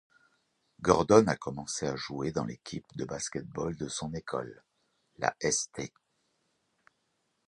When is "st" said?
5.47-5.91